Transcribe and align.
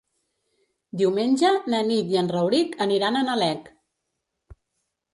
Diumenge 1.01 1.51
na 1.75 1.83
Nit 1.91 2.11
i 2.15 2.19
en 2.23 2.33
Rauric 2.39 2.75
aniran 2.89 3.21
a 3.21 3.25
Nalec. 3.31 3.73